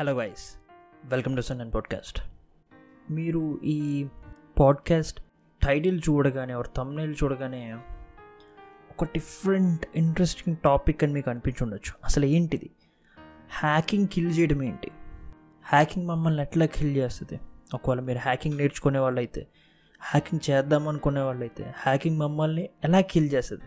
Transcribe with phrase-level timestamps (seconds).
[0.00, 0.60] Hello guys
[1.04, 2.20] welcome to sun and podcast
[3.10, 4.06] మీరు ఈ
[4.58, 5.20] podcast
[5.66, 7.72] title చూడగానే ఒక తమ్నైల్ చూడగానే
[8.90, 11.92] ఒక డిఫరెంట్ ఇంట్రెస్టింగ్ టాపిక్ అని మీకు అనిపించి ఉండొచ్చు.
[12.04, 12.70] అసలు ఏంటిది?
[13.50, 14.90] హ్యాకింగ్ కిల్ చేయడం ఏంటి?
[15.64, 17.40] హ్యాకింగ్ మమ్మల్ని ఎట్లా కిల్ చేస్తుంది?
[17.74, 19.46] ఒకవేళ మీరు హ్యాకింగ్ నేర్చుకునే వాళ్ళైతే
[20.00, 23.64] హ్యాకింగ్ చేద్దాం అనుకునే వాళ్ళైతే హ్యాకింగ్ మమ్మల్ని ఎలా కిల్ చేస్తుంది?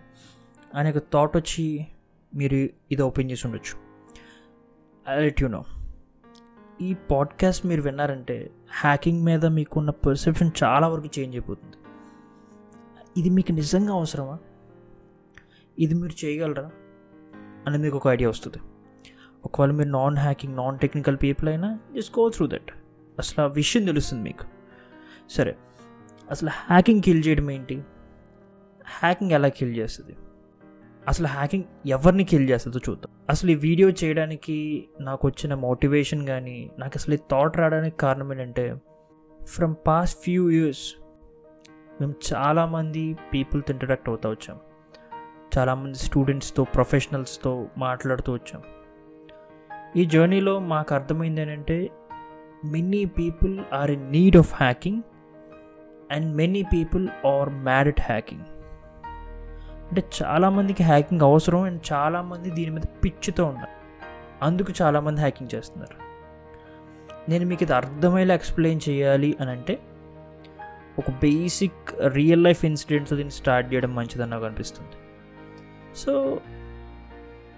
[0.75, 1.87] అనే ఒక థాట్ వచ్చి
[2.35, 2.55] మీరు
[2.91, 3.79] ఇది ఓపెన్ చేసి ఉండొచ్చు.
[5.21, 5.65] లెట్ యు నో
[6.81, 11.77] ఈ పాడ్కాస్ట్ మీరు విన్నారంటే హ్యాకింగ్ మీద మీకున్న పర్సెప్షన్ చాలా వరకు చేంజ్ అయిపోతుంది.
[13.17, 14.37] ఇది మీకు నిజంగా అవసరమా?
[15.79, 16.71] ఇది మీరు చేయగలరా?
[17.67, 18.57] అనేది మీకు ఒక ఐడియా వస్తుంది.
[19.45, 22.71] ఒకవేళ మీరు non hacking non technical people అయినా జస్ట్ గో త్రూ దట్.
[23.19, 24.45] అసలు ఆ విషయం తెలుస్తుంది మీకు.
[25.29, 25.55] సరే
[26.31, 27.83] అసలు హ్యాకింగ్ కిల్ చేయడం ఏంటి?
[28.85, 30.15] హ్యాకింగ్ ఎలా కిల్ చేస్తుంది?
[31.07, 33.11] అసలు హ్యాకింగ్ ఎవరిని కిల్ చేస్తుందో చూద్దాం.
[33.29, 38.75] అసలు ఈ వీడియో చేయడానికి నాకు వచ్చిన మోటివేషన్ కానీ నాకు అసలు ఈ థాట్ రావడానికి కారణం ఏంటంటే
[39.43, 40.95] ఫ్రమ్ పాస్ట్ ఫ్యూ ఇయర్స్
[42.01, 44.59] మేము చాలామంది పీపుల్తో ఇంటరాక్ట్ అవుతూ వచ్చాం.
[45.57, 48.61] చాలామంది స్టూడెంట్స్తో ప్రొఫెషనల్స్తో మాట్లాడుతూ వచ్చాం.
[49.95, 51.89] ఈ జర్నీలో మాకు అర్థమైంది ఏంటంటే
[52.65, 55.01] many people are in need of hacking
[56.11, 58.41] and many people are mad at hacking
[59.91, 63.73] అంటే చాలామందికి హ్యాకింగ్ అవసరం అండ్ చాలామంది దీని మీద పిచ్చితో ఉన్నారు.
[64.45, 65.95] అందుకు చాలామంది హ్యాకింగ్ చేస్తున్నారు.
[67.31, 69.73] నేను మీకు ఇది అర్థమయ్యేలా ఎక్స్ప్లెయిన్ చేయాలి అని అంటే
[70.99, 74.95] ఒక బేసిక్ రియల్ లైఫ్ ఇన్సిడెంట్స్ దీన్ని స్టార్ట్ చేయడం మంచిదని నాకు అనిపిస్తుంది.
[75.97, 76.39] సో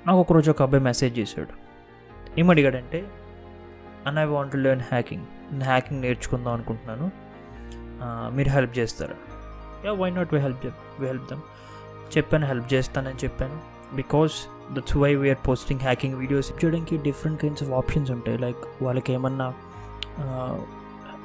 [0.08, 1.54] నాకు ఒకరోజు ఒక అబ్బాయి మెసేజ్ చేశాడు.
[2.40, 3.00] ఏమడిగాడంటే
[4.08, 7.08] అన్ ఐ వాంట్ లెర్న్ హ్యాకింగ్ నేను హ్యాకింగ్ నేర్చుకుందాం అనుకుంటున్నాను.
[8.36, 9.18] మీరు హెల్ప్ చేస్తారా?
[9.86, 10.66] Yeah why not we help
[11.00, 11.44] we help them
[12.18, 13.58] చెప్పాను హెల్ప్ చేస్తానని చెప్పాను.
[13.96, 14.36] Because
[14.76, 18.38] that's why we're posting hacking videos చేయడానికి డిఫరెంట్ కైండ్స్ ఆఫ్ ఆప్షన్స్ ఉంటాయి.
[18.38, 19.48] లైక్ వాళ్ళకి ఏమన్నా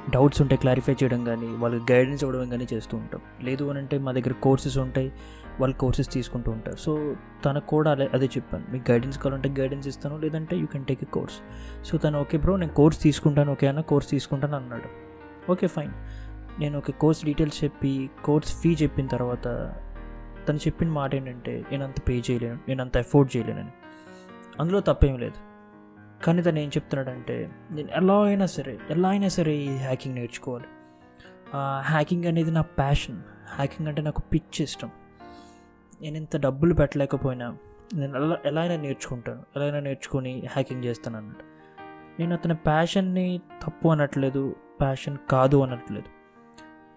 [0.09, 3.21] డౌట్స్ ఉంటే క్లారిఫై చేయడం కానీ వాళ్ళకి గైడెన్స్ ఇవ్వడం కానీ చేస్తూ ఉంటాం.
[3.43, 5.11] లేదు అని అంటే మా దగ్గర కోర్సెస్ ఉంటాయి.
[5.59, 6.77] వాళ్ళు కోర్సెస్ తీసుకుంటూ ఉంటారు.
[6.77, 8.65] సో తనకు కూడా అదే అదే చెప్పాను.
[8.71, 10.17] మీకు గైడెన్స్ కావాలంటే గైడెన్స్ ఇస్తాను.
[10.17, 11.37] లేదంటే you can take a course
[11.87, 13.51] so తను ఓకే బ్రో నేను కోర్స్ తీసుకుంటాను.
[13.51, 14.89] ఓకే అన్న కోర్స్ తీసుకుంటాను అన్నాడు.
[15.51, 15.93] ఓకే ఫైన్
[16.59, 19.47] నేను ఒక కోర్స్ డీటెయిల్స్ చెప్పి కోర్స్ ఫీ చెప్పిన తర్వాత
[20.47, 23.73] తను చెప్పిన మాట ఏంటంటే నేను అంత పే చేయలేను నేను అంత ఎఫోర్డ్ చేయలేనని.
[24.59, 25.39] అందులో తప్పేం లేదు.
[26.23, 30.65] కానీ తను ఏం చెప్తున్నాడంటే నేను ఎలా అయినా సరే ఎలా అయినా సరే ఈ హ్యాకింగ్ నేర్చుకోవాలి.
[31.79, 33.19] హ్యాకింగ్ అనేది నా ప్యాషన్
[33.55, 34.89] హ్యాకింగ్ అంటే నాకు పిచ్ ఇష్టం.
[36.01, 37.57] నేను ఇంత డబ్బులు పెట్టలేకపోయినా
[37.93, 41.45] నేను ఎలా ఎలా అయినా నేర్చుకుంటాను ఎలా అయినా నేర్చుకొని హ్యాకింగ్ చేస్తాను అన్నట్టు
[42.19, 46.09] నేను అతని ప్యాషన్ని తప్పు అనట్లేదు ప్యాషన్ కాదు అనట్లేదు.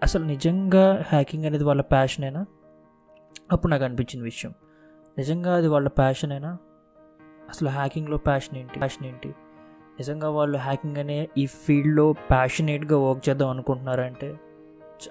[0.02, 2.42] అసలు నిజంగా హ్యాకింగ్ అనేది వాళ్ళ ప్యాషనేనా
[3.52, 4.54] అప్పుడు నాకు అనిపించిన విషయం.
[5.18, 6.58] నిజంగా అది వాళ్ళ ప్యాషన్ అయినా
[7.48, 8.78] అసలు హ్యాకింగ్లో ప్యాషన్ ఏంటి?
[8.78, 9.28] ప్యాషన్ ఏంటి?
[9.98, 14.40] నిజంగా వాళ్ళు హ్యాకింగ్ అనే ఈ ఫీల్డ్లో ప్యాషనేట్గా వర్క్ చేద్దాం అనుకుంటున్నారంటే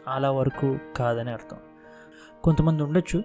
[0.08, 1.58] చాలా వరకు కాదని అర్థం.
[2.44, 3.24] కొంతమంది ఉండొచ్చు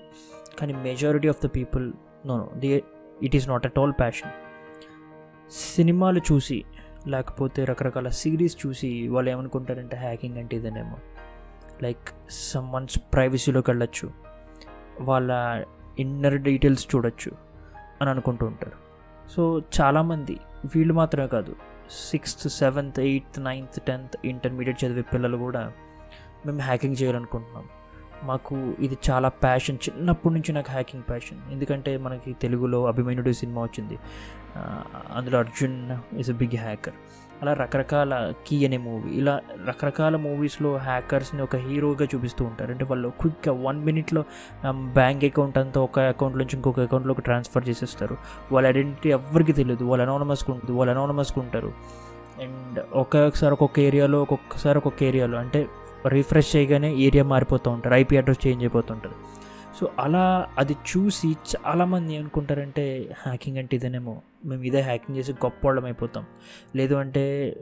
[0.58, 1.92] కానీ majority of the people
[2.26, 2.82] no no the
[3.22, 4.30] it is not at all passion
[5.50, 6.64] సినిమాలు చూసి
[7.06, 10.96] లేకపోతే రకరకాల సిరీస్ చూసి వాళ్ళు ఏమనుకుంటారంటే హ్యాకింగ్ అంటే ఇదేనేమో.
[11.82, 14.25] లైక్ సమ్ వన్స్ ప్రైవసీలోకి వెళ్ళచ్చు.
[15.00, 15.64] వాళ్ళ
[15.98, 17.32] ఇన్నర్ డీటెయిల్స్ చూడొచ్చు
[18.00, 18.76] అని అనుకుంటూ ఉంటారు.
[19.30, 20.36] సో చాలామంది
[20.76, 21.54] వీళ్ళు మాత్రమే కాదు
[22.10, 25.72] sixth seventh eighth ninth tenth intermediate చదివే పిల్లలు కూడా
[26.46, 27.64] మేము హ్యాకింగ్ చేయాలనుకుంటున్నాం.
[28.24, 33.98] మాకు ఇది చాలా ప్యాషన్ చిన్నప్పటి నుంచి నాకు హ్యాకింగ్ ప్యాషన్ ఎందుకంటే మనకి తెలుగులో అభిమన్యుడు సినిమా వచ్చింది.
[35.14, 36.94] అందులో Arjun is a big hacker
[37.42, 42.70] అలా రకరకాల కీ అనే మూవీ ఇలా రకరకాల మూవీస్లో హ్యాకర్స్ని ఒక హీరోగా చూపిస్తూ ఉంటారు.
[42.70, 44.24] అంటే వాళ్ళు క్విక్గా వన్ మినిట్లో
[44.72, 48.16] బ్యాంక్ అకౌంట్ అంతా ఒక అకౌంట్ నుంచి ఇంకొక అకౌంట్లోకి ట్రాన్స్ఫర్ చేసేస్తారు.
[48.52, 51.72] వాళ్ళ ఐడెంటిటీ ఎవరికి తెలియదు వాళ్ళు అనోనమస్గా ఉంటుంది వాళ్ళు అనోనమస్గా ఉంటారు.
[52.42, 55.66] అండ్ ఒక్కొక్కసారి ఒక్కొక్క ఏరియాలో ఒక్కొక్కసారి ఒక్కొక్క ఏరియాలో అంటే
[56.08, 57.94] రిఫ్రెష్ చేయగానే ఏరియా మారిపోతూ ఉంటారు.
[57.94, 59.25] ఐపీ అడ్రస్ చేంజ్ అయిపోతుంటారు
[59.80, 65.84] సో అలా అది చూసి చాలామంది ఏమనుకుంటారంటే హ్యాకింగ్ అంటే ఇదేనేమో మేము ఇదే హ్యాకింగ్ చేసి గొప్ప వాళ్ళం
[65.84, 66.24] అయిపోతాం.
[66.76, 67.56] లేదు అంటే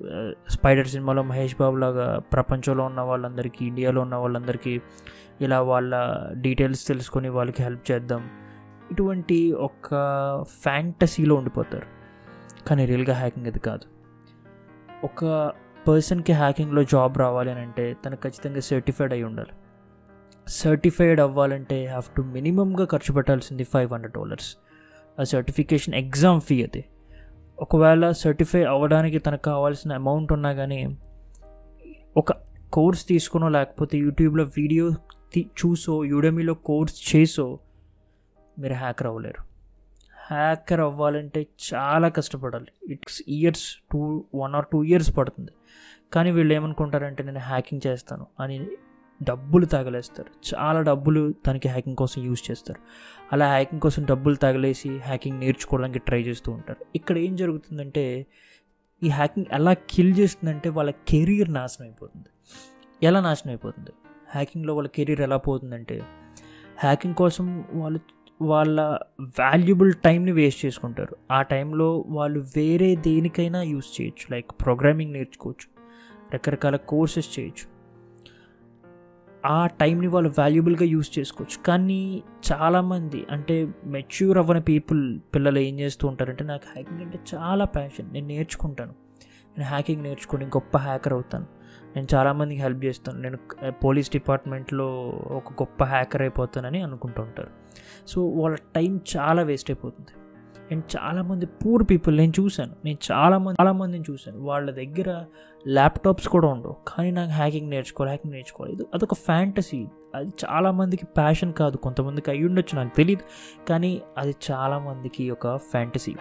[0.48, 4.80] స్పైడర్ సినిమాలో మహేష్ బాబు లాగా ప్రపంచంలో ఉన్న వాళ్ళందరికీ ఇండియాలో ఉన్న వాళ్ళందరికీ
[5.40, 5.94] ఇలా వాళ్ళ
[6.32, 8.30] డీటెయిల్స్ తెలుసుకొని వాళ్ళకి హెల్ప్ చేద్దాం.
[8.90, 9.88] ఇటువంటి ఒక
[10.62, 11.86] ఫ్యాంటసీలో ఉండిపోతారు.
[12.66, 13.86] కానీ రియల్గా హ్యాకింగ్ అది కాదు.
[15.04, 15.52] ఒక
[15.88, 19.54] పర్సన్కి హ్యాకింగ్లో జాబ్ రావాలి అని అంటే తను ఖచ్చితంగా సర్టిఫైడ్ అయి ఉండాలి.
[20.48, 24.56] సర్టిఫైడ్ అవ్వాలంటే హ్యావ్ టు మినిమంగా ఖర్చు పెట్టాల్సింది ఫైవ్ హండ్రెడ్ డాలర్స్
[25.20, 26.84] ఆ సర్టిఫికేషన్ ఎగ్జామ్ ఫీ అది.
[27.58, 30.98] ఒకవేళ సర్టిఫై అవ్వడానికి తనకు కావాల్సిన అమౌంట్ ఉన్నా కానీ
[32.16, 32.32] ఒక
[32.72, 34.90] కోర్స్ తీసుకునో లేకపోతే యూట్యూబ్లో వీడియో
[35.38, 37.58] చూసో యూడమీలో కోర్స్ చేసో
[38.58, 39.42] మీరు హ్యాకర్ అవ్వలేరు.
[40.28, 42.92] హ్యాకర్ అవ్వాలంటే చాలా కష్టపడాలి.
[42.92, 45.50] It's years two one or two years పడుతుంది.
[46.12, 48.66] కానీ వీళ్ళు ఏమనుకుంటారంటే నేను హ్యాకింగ్ చేస్తాను అని
[49.22, 50.56] డబ్బులు తగలేస్తారు.
[50.56, 52.80] చాలా డబ్బులు దానికి హ్యాకింగ్ కోసం యూజ్ చేస్తారు.
[53.32, 56.86] అలా హ్యాకింగ్ కోసం డబ్బులు తగలేసి హ్యాకింగ్ నేర్చుకోవడానికి ట్రై చేస్తూ ఉంటారు.
[56.94, 58.26] ఇక్కడ ఏం జరుగుతుందంటే
[59.02, 62.26] ఈ హ్యాకింగ్ ఎలా కిల్ చేస్తుందంటే వాళ్ళ కెరీర్ నాశనం అయిపోతుంది.
[63.02, 63.90] ఎలా నాశనం అయిపోతుంది?
[64.30, 66.02] హ్యాకింగ్లో వాళ్ళ కెరీర్ ఎలా పోతుందంటే
[66.78, 68.00] హ్యాకింగ్ కోసం వాళ్ళు
[68.42, 71.16] వాళ్ళ వాల్యుబుల్ టైంని వేస్ట్ చేసుకుంటారు.
[71.30, 74.34] ఆ టైంలో వాళ్ళు వేరే దేనికైనా యూస్ చేయొచ్చు.
[74.34, 75.74] లైక్ ప్రోగ్రామింగ్ నేర్చుకోవచ్చు.
[76.34, 77.73] రకరకాల కోర్సెస్ చేయొచ్చు.
[79.44, 81.64] ఆ టైంని వాళ్ళు వాల్యుబుల్గా యూస్ చేసుకోవచ్చు.
[81.64, 88.12] కానీ చాలామంది అంటే మెచ్యూర్ అవ్వని పీపుల్ పిల్లలు ఏం చేస్తూ ఉంటారంటే నాకు హ్యాకింగ్ అంటే చాలా ప్యాషన్
[88.12, 88.94] నేను నేర్చుకుంటాను.
[89.58, 91.46] నేను హ్యాకింగ్ నేర్చుకుని గొప్ప హ్యాకర్ అవుతాను.
[91.96, 93.20] నేను చాలామందికి హెల్ప్ చేస్తాను.
[93.20, 93.38] నేను
[93.70, 94.86] పోలీస్ డిపార్ట్మెంట్లో
[95.30, 97.48] ఒక గొప్ప హ్యాకర్ అయిపోతానని అనుకుంటూ ఉంటారు.
[98.06, 100.23] సో వాళ్ళ టైం చాలా వేస్ట్ అయిపోతుంది.
[100.72, 102.74] అండ్ చాలామంది పూర్ పీపుల్ నేను చూశాను.
[102.84, 104.40] నేను చాలామంది చాలామందిని చూశాను.
[104.40, 105.24] వాళ్ళ దగ్గర
[105.68, 106.76] ల్యాప్టాప్స్ కూడా ఉండవు.
[106.88, 108.72] కానీ నాకు హ్యాకింగ్ నేర్చుకోవాలి హ్యాకింగ్ నేర్చుకోవాలి.
[108.74, 111.76] ఇది అదొక ఫ్యాంటసీ అది చాలామందికి ప్యాషన్ కాదు.
[111.76, 113.22] కొంతమందికి అయి ఉండొచ్చు నాకు తెలియదు
[113.68, 116.14] కానీ అది చాలామందికి ఒక ఫ్యాంటసీ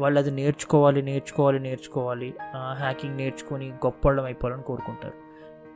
[0.00, 2.34] వాళ్ళు అది నేర్చుకోవాలి నేర్చుకోవాలి నేర్చుకోవాలి.
[2.72, 5.14] హ్యాకింగ్ నేర్చుకొని గొప్పడం అయిపోవాలని కోరుకుంటారు.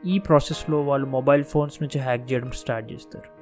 [0.07, 3.34] ఈ ప్రాసెస్లో వాళ్ళు మొబైల్ ఫోన్స్ నుంచి హ్యాక్ చేయడం స్టార్ట్ చేస్తారు.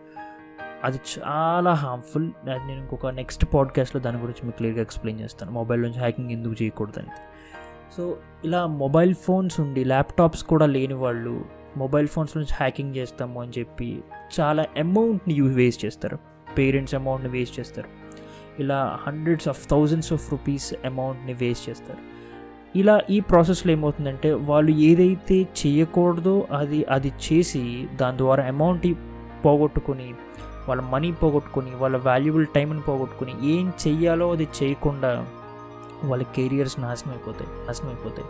[0.84, 5.52] అది చాలా హార్మ్ఫుల్ అది నేను ఇంకొక నెక్స్ట్ పాడ్కాస్ట్లో దాని గురించి మీకు క్లియర్గా ఎక్స్ప్లెయిన్ చేస్తాను.
[5.52, 7.08] మొబైల్ నుంచి హ్యాకింగ్ ఎందుకు చేయకూడదని
[7.98, 11.46] సో ఇలా మొబైల్ ఫోన్స్ ఉండి ల్యాప్టాప్స్ కూడా లేని వాళ్ళు
[11.78, 14.04] మొబైల్ ఫోన్స్ నుంచి హ్యాకింగ్ చేస్తాము అని చెప్పి
[14.40, 16.20] చాలా అమౌంట్ని యూ వేస్ట్ చేస్తారు.
[16.58, 17.88] పేరెంట్స్ అమౌంట్ని వేస్ట్ చేస్తారు.
[18.62, 22.00] ఇలా hundreds of thousands of rupees అమౌంట్ని వేస్ట్ చేస్తారు.
[22.76, 28.88] ఇలా ఈ ప్రాసెస్లో ఏమవుతుందంటే వాళ్ళు ఏదైతే చేయకూడదో అది అది చేసి దాని ద్వారా అమౌంట్
[29.46, 30.14] పోగొట్టుకుని
[30.70, 35.28] వాళ్ళ మనీ పోగొట్టుకొని వాళ్ళ వాల్యుబుల్ టైంని పోగొట్టుకుని ఏం చెయ్యాలో అది చేయకుండా
[36.04, 38.30] వాళ్ళ కెరియర్స్ నాశనం అయిపోతాయి నాశనం అయిపోతాయి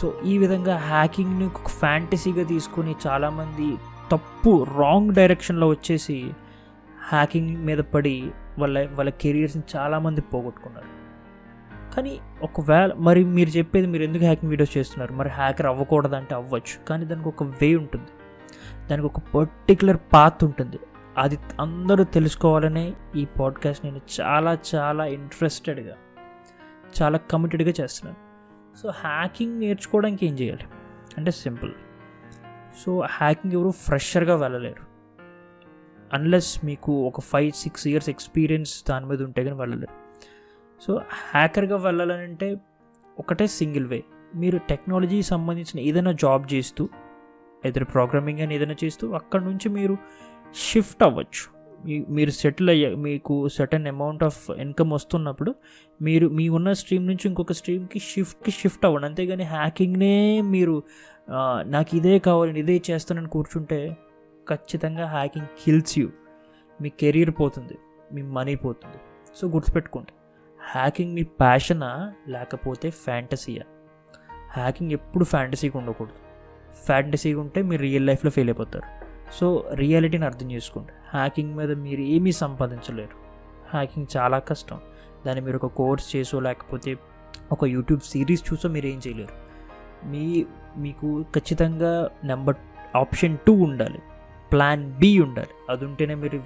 [0.00, 3.76] సో ఈ విధంగా హ్యాకింగ్ని ఒక ఫ్యాంటసీగా తీసుకొని చాలామంది
[4.12, 6.30] తప్పు రాంగ్ డైరెక్షన్లో వచ్చేసి
[7.08, 10.90] హ్యాకింగ్ మీద పడి వాళ్ళ వాళ్ళ కెరియర్స్ని చాలామంది పోగొట్టుకున్నారు.
[11.94, 15.12] కానీ ఒకవేళ మరి మీరు చెప్పేది మీరు ఎందుకు హ్యాకింగ్ వీడియోస్ చేస్తున్నారు?
[15.12, 16.86] మరి హ్యాకర్ అవ్వకూడదంటే అవ్వచ్చు.
[16.88, 18.10] కానీ దానికి ఒక వే ఉంటుంది.
[18.90, 20.78] దానికి ఒక పర్టికులర్ పాత్ ఉంటుంది.
[21.16, 25.96] అది అందరూ తెలుసుకోవాలనే ఈ పాడ్కాస్ట్ నేను చాలా చాలా ఇంట్రెస్టెడ్గా
[27.02, 28.26] చాలా కమిటెడ్గా చేస్తున్నాను.
[28.76, 30.64] సో హ్యాకింగ్ నేర్చుకోవడానికి ఏం చేయాలి?
[31.18, 31.72] అంటే సింపుల్
[32.84, 34.82] సో హ్యాకింగ్ ఎవరు ఫ్రెషర్గా వెళ్ళలేరు.
[36.12, 40.06] అన్లెస్ మీకు ఒక ఫైవ్ సిక్స్ ఇయర్స్ ఎక్స్పీరియన్స్ దాని మీద ఉంటే కానీ వెళ్ళలేరు.
[40.82, 41.00] సో
[41.32, 42.56] హ్యాకర్గా వెళ్ళాలంటే
[43.18, 44.04] ఒకటే సింగిల్ వే
[44.34, 46.88] మీరు టెక్నాలజీ సంబంధించిన ఏదైనా జాబ్ చేస్తూ
[47.66, 49.98] ఏదైనా ప్రోగ్రామింగ్ అని ఏదైనా చేస్తూ అక్కడ నుంచి మీరు
[50.64, 51.44] షిఫ్ట్ అవ్వచ్చు.
[51.86, 55.50] మీ మీరు సెటిల్ అయ్యే మీకు సర్టన్ అమౌంట్ ఆఫ్ ఇన్కమ్ వస్తున్నప్పుడు
[56.00, 59.06] మీరు మీ ఉన్న స్ట్రీమ్ నుంచి ఇంకొక స్ట్రీమ్కి షిఫ్ట్కి షిఫ్ట్ అవ్వండి.
[59.10, 60.16] అంతేగాని హ్యాకింగ్నే
[60.54, 60.74] మీరు
[61.74, 63.80] నాకు ఇదే కావాలి ఇదే చేస్తానని కూర్చుంటే
[64.50, 66.08] ఖచ్చితంగా హ్యాకింగ్ కిల్స్ యూ
[66.80, 67.78] మీ కెరీర్ పోతుంది
[68.14, 68.98] మీ మనీ పోతుంది.
[69.38, 70.12] సో గుర్తుపెట్టుకోండి
[70.60, 71.90] హ్యాకింగ్ మీ ప్యాషనా
[72.34, 73.64] లేకపోతే ఫ్యాంటసీయా
[74.56, 76.20] హ్యాకింగ్ ఎప్పుడు ఫ్యాంటసీగా ఉండకూడదు.
[76.86, 78.88] ఫ్యాంటసీగా ఉంటే మీరు రియల్ లైఫ్లో ఫెయిల్ అయిపోతారు.
[79.32, 83.16] సో రియాలిటీని అర్థం చేసుకోండి హ్యాకింగ్ మీద మీరు ఏమీ సంపాదించలేరు.
[83.70, 84.80] హ్యాకింగ్ చాలా కష్టం.
[85.26, 86.96] దాన్ని మీరు ఒక కోర్స్ చేసో లేకపోతే
[87.52, 89.46] ఒక యూట్యూబ్ సిరీస్ చూసో మీరు ఏం చేయలేరు.
[90.06, 92.56] మీ మీకు ఖచ్చితంగా నెంబర్
[92.96, 93.98] ఆప్షన్ టూ ఉండాలి.
[94.52, 95.48] ప్లాన్ బి ఉండాలి.
[95.70, 96.42] అది ఉంటేనే మీరు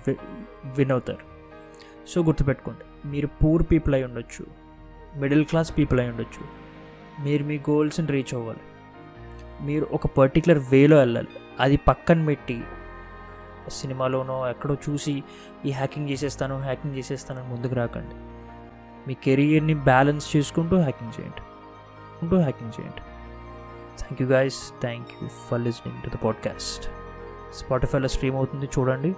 [0.79, 1.19] విన్ అవుతారు.
[2.09, 4.47] సో గుర్తుపెట్టుకోండి మీరు పూర్ పీపుల్ అయి ఉండొచ్చు
[5.17, 6.61] మిడిల్ క్లాస్ పీపుల్ అయి ఉండొచ్చు.
[7.25, 8.61] మీరు మీ గోల్స్ని రీచ్ అవ్వాలి.
[9.63, 11.29] మీరు ఒక పర్టికులర్ వేలో వెళ్ళాలి.
[11.61, 12.64] అది పక్కన పెట్టి
[13.69, 15.23] సినిమాలోనో ఎక్కడో చూసి
[15.64, 18.14] ఈ హ్యాకింగ్ చేసేస్తాను హ్యాకింగ్ చేసేస్తాను ముందుకు రాకండి.
[19.09, 21.43] మీ కెరియర్ని బ్యాలెన్స్ చేసుకుంటూ హ్యాకింగ్ చేయండి.
[22.23, 23.02] ఉంటూ హ్యాకింగ్ చేయండి.
[23.99, 26.90] Thank you guys thank you for listening to the podcast
[27.55, 29.11] స్పాటిఫైలో stream అవుతుంది చూడండి.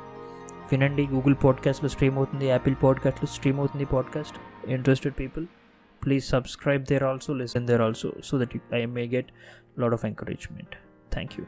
[0.73, 1.07] వినండి.
[1.07, 2.47] గూగుల్ పాడ్కాస్ట్లో స్ట్రీమ్ అవుతుంది.
[2.47, 4.37] యాపిల్ పాడ్కాస్ట్లో స్ట్రీమ్ అవుతుంది podcast
[4.71, 5.47] interested people
[6.05, 9.27] please subscribe there also listen there also so that I may get
[9.79, 10.77] lot of encouragement
[11.13, 11.47] thank you